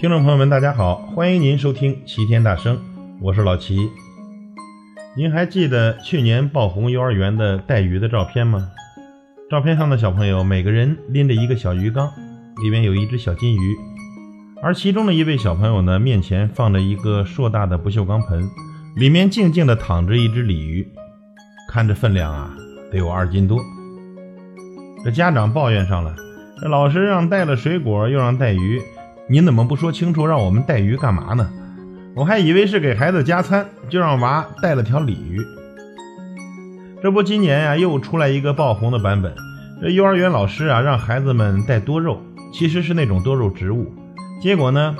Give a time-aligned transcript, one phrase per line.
[0.00, 2.78] 听众朋友们，大家好，欢迎您收听齐天大圣，
[3.20, 3.90] 我是老齐。
[5.14, 8.70] 您还记得去年爆红幼儿园的带鱼的照片吗？
[9.50, 12.10] 照片上的小朋友每个人拎着一个小鱼缸，
[12.62, 13.76] 里面有一只小金鱼，
[14.62, 18.48] 而其中的一位小朋友呢，面前放着一个硕大的不锈钢盆，
[18.96, 20.88] 里面静静地躺着一只鲤鱼，
[21.68, 22.56] 看着分量啊，
[22.90, 23.60] 得有二斤多。
[25.04, 26.16] 这家长抱怨上了，
[26.62, 28.80] 这老师让带了水果，又让带鱼。
[29.30, 31.48] 您怎么不说清楚，让我们带鱼干嘛呢？
[32.16, 35.40] 我还以为是给孩子加餐，就让娃带了条鲤鱼。
[37.00, 39.32] 这不，今年呀又出来一个爆红的版本。
[39.80, 42.20] 这幼儿园老师啊让孩子们带多肉，
[42.52, 43.94] 其实是那种多肉植物。
[44.42, 44.96] 结果呢，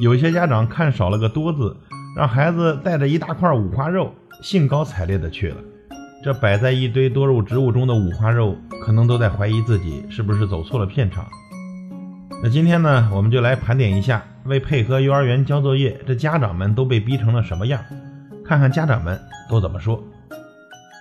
[0.00, 1.76] 有些家长看少了个多字，
[2.16, 5.56] 让孩子带着一大块五花肉，兴高采烈的去了。
[6.24, 11.26] 这摆在一堆多肉植物中的五花肉，可能都在怀疑自己是不是走错了片场。
[12.44, 17.80] 那今天呢，我们就来盘点一下，为配合幼儿园交作业，这家长们都被逼成了什么样？
[18.44, 20.04] 看看家长们都怎么说。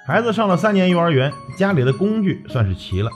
[0.07, 3.11] 孩子上了三年幼儿园，家里的工具算是齐了。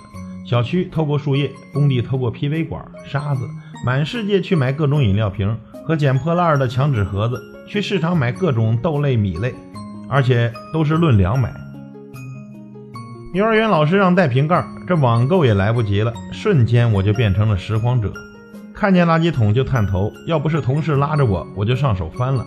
[0.46, 3.48] 小区透过树叶，工地透过 PV 管、沙子，
[3.86, 9.56] 满世界去买各种饮料瓶和捡破烂的墙纸盒子，去市场买各种豆类、米类，
[10.10, 11.50] 而且都是论两买。
[13.34, 18.12] 幼儿园老师让带瓶盖，这网购也来不及了，瞬间我就变成了拾荒者，
[18.74, 22.46] 看见垃圾桶就探头，要不是同事拉着我，我就上手翻了。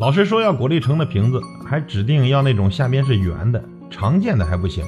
[0.00, 4.84] 老师说要果粒橙的瓶子，还指定要那种下边是圆的，常见的还不行，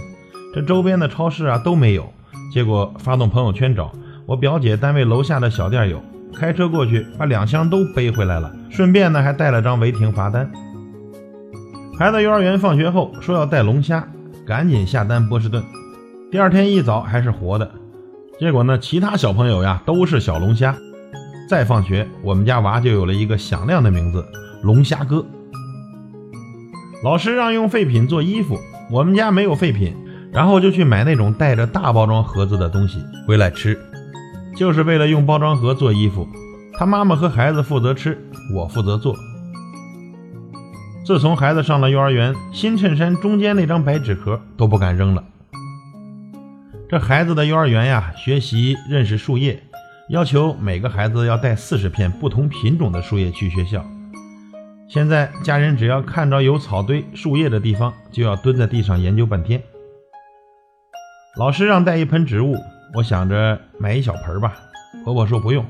[0.53, 2.13] 这周边的超市啊都没有。
[2.53, 3.93] 结果发动朋友圈找，
[4.27, 6.03] 我表姐单位楼下的小店有，
[6.35, 10.51] 开车过去把两箱都背回来了，顺便呢还带了张违停罚单。
[11.99, 14.07] 孩子幼儿园放学后说要带龙虾，
[14.47, 15.65] 赶紧下单波士顿。
[16.31, 17.71] 第二天一早还是活的，
[18.39, 20.77] 结果呢，其他小朋友呀都是小龙虾。
[21.49, 24.23] 再放学，我们家娃就有了一个响亮的名字——
[24.63, 25.25] 龙虾哥。
[27.03, 28.59] 老师让用废品做衣服，
[28.91, 29.97] 我们家没有废品，
[30.31, 33.81] 然后就去买那种带着大包装盒子的东西回来吃，
[34.55, 36.29] 就是为了用包装盒做衣服。
[36.79, 38.23] 他妈妈和孩子负责吃，
[38.55, 39.17] 我负责做。
[41.07, 45.23] 自从孩子上了幼儿园，新衬衫中间那张白纸壳都不敢扔了。
[46.89, 49.63] 这孩子的幼儿园呀，学习认识树叶，
[50.09, 53.87] 要求每个孩子要带四十片不同品种的树叶去学校。
[54.89, 59.63] 现在家人只要看着有草堆、树叶的地方，就要蹲在地上研究半天。
[61.39, 62.57] 老师让带一盆植物，
[62.97, 64.55] 我想着买一小盆吧。
[65.05, 65.65] 婆婆说不用，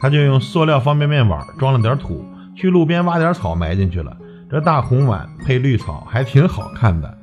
[0.00, 2.24] 她就用塑料方便面碗装了点土，
[2.56, 4.16] 去路边挖点草埋进去了。
[4.52, 7.16] 这大红碗配绿草还挺好看的。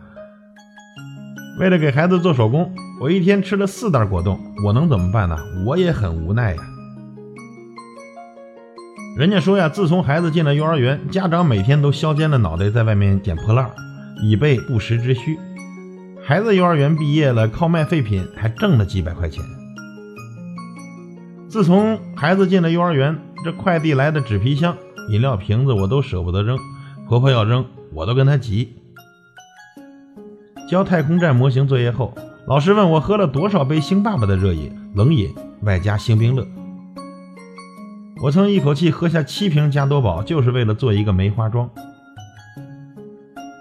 [1.59, 5.37] 为了给孩子做手工，我一天吃了四袋果冻，我能怎么办呢？
[5.63, 6.61] 我也很无奈呀。
[9.15, 13.69] 人家说呀，自从孩子进了幼儿园，家长每天都削尖了脑袋在外面捡破烂，
[14.23, 15.37] 以备不时之需。
[16.25, 19.43] 孩子幼儿园毕业了，靠卖废品还挣了几百块钱。
[21.47, 24.75] 自从孩子进了幼儿园，这快递来的纸皮箱、
[25.11, 26.57] 饮料瓶子我都舍不得扔。
[27.09, 28.75] 婆婆要扔，我都跟她急。
[30.69, 32.13] 交太空站模型作业后，
[32.45, 35.33] 老师问我喝了多少杯星爸爸的热饮，冷饮
[35.63, 36.47] 外加星冰乐。
[38.21, 41.67] 我曾一口气喝下七瓶加多宝，就是为了做一个梅花桩。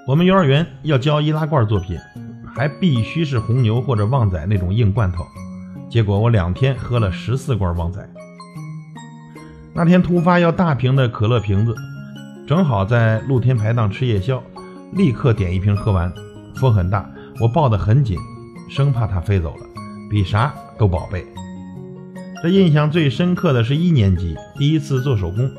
[0.07, 1.99] 我们幼儿园要教易拉罐作品，
[2.55, 5.25] 还必须是红牛或者旺仔那种硬罐头。
[5.89, 8.07] 结果我两天喝了十四罐旺仔。
[9.73, 11.75] 那天突发要大瓶的可乐瓶子。
[12.49, 14.43] 正好在露天排档吃夜宵，
[14.95, 16.11] 立刻点一瓶喝完。
[16.55, 17.07] 风很大，
[17.43, 18.17] 我抱得很紧，
[18.71, 19.67] 生怕它飞走了，
[20.09, 21.27] 比啥都宝贝。
[22.43, 25.51] 这印象最深刻的是一年级第一次做手工，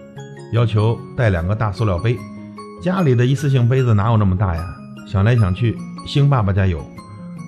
[0.52, 2.18] 要求带两个大塑料杯，
[2.82, 4.66] 家里的一次性杯子哪有那么大呀？
[5.06, 6.84] 想来想去，星爸爸家有，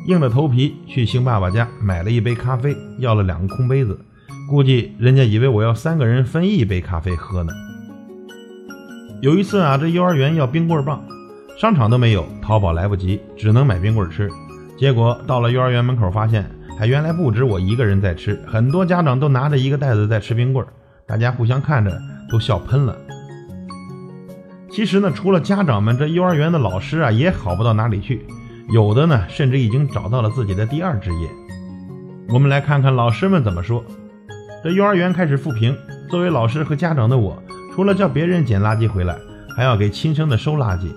[0.05, 3.99] 硬着头皮去星爸爸家买了一杯咖啡，要了两个空杯子，
[4.47, 7.51] 估计人家以为我要三个人分一杯咖啡喝呢。
[9.21, 10.99] 有一次啊，这幼儿园要冰棍棒，
[11.55, 14.27] 商场都没有，淘宝来不及，只能买冰棍吃。
[14.79, 16.43] 结果到了幼儿园门口，发现
[16.75, 20.65] 还原来不止我一个人在吃，很多家长都拿着一个袋子在吃冰棍，
[21.05, 21.95] 大家互相看着
[22.31, 22.97] 都笑喷了。
[24.71, 28.25] 其实呢，除了家长们，这幼儿园的老师啊也好不到哪里去，
[28.73, 31.29] 有的呢甚至已经找到了自己的第二职业。
[32.29, 33.83] 我们来看看老师们怎么说。
[34.63, 35.77] 这幼儿园开始复评，
[36.09, 37.39] 作为老师和家长的我。
[37.73, 39.17] 除了叫别人捡垃圾回来，
[39.55, 40.91] 还要给亲生的收垃圾。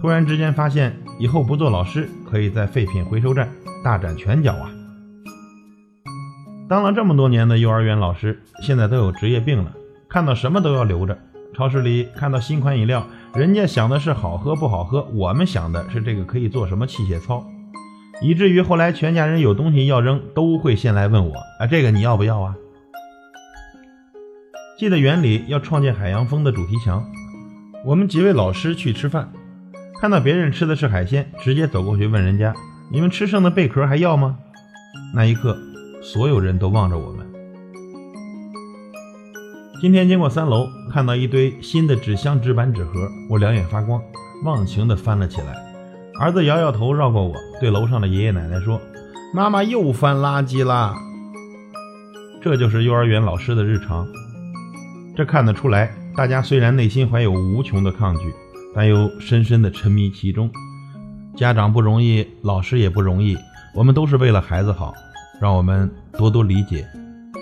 [0.00, 3.48] 突然之间发现，以后不做老师，可以在废品回收站
[3.82, 4.70] 大展拳脚啊！
[6.68, 9.72] 当了这么多年的幼儿园老师，现在都有职业病了，
[10.08, 11.18] 看到什么都要留着。
[11.56, 13.04] 超市里看到新款饮料，
[13.34, 17.44] 人家想的是好喝不好喝，我们想的是这个可以做什么器械操，
[18.22, 22.54] 以至于后来全家人有东西要扔，都会先来问我：“啊，这个你要不要啊？”
[24.78, 27.04] 记得园里要创建海洋风的主题墙，
[27.84, 29.28] 我们几位老师去吃饭，
[30.00, 32.54] 看到别人吃的是海鲜，直接走过去问人家
[32.88, 34.38] ：“你们吃剩的贝壳还要吗？”
[35.12, 35.58] 那一刻。
[36.00, 37.26] 所有人都望着我们。
[39.80, 42.92] 今天经过三楼，看到一堆新的纸箱、纸板、纸盒，
[43.28, 44.00] 我两眼发光，
[44.44, 45.56] 忘情地翻了起来。
[46.20, 48.80] 儿子摇摇头，绕过我，对楼上的爷爷奶奶说
[49.34, 50.94] ：“妈妈又翻垃圾啦。”
[52.40, 54.06] 这就是幼儿园老师的日常。
[55.18, 58.32] 这看得出来，大家虽然内心怀有无穷的抗拒，
[58.72, 60.48] 但又深深的沉迷其中。
[61.36, 63.36] 家长不容易，老师也不容易，
[63.74, 64.94] 我们都是为了孩子好。
[65.40, 66.86] 让我们多多理解，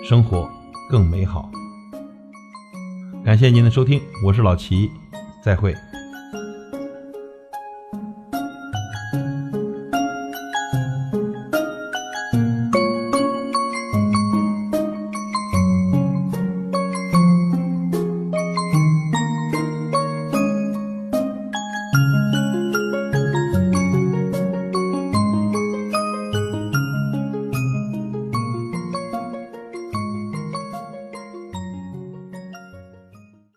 [0.03, 0.49] 生活
[0.89, 1.51] 更美好。
[3.23, 4.89] 感谢您的收听，我是老齐，
[5.43, 5.75] 再会。